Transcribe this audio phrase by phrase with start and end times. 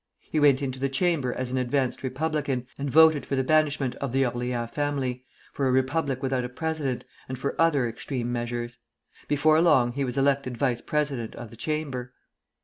[0.31, 4.11] He went into the Chamber as an Advanced Republican, and voted for the banishment of
[4.11, 8.79] the Orleans family, for a republic without a president, and for other extreme measures.
[9.27, 12.13] Before long he was elected vice president of the Chamber.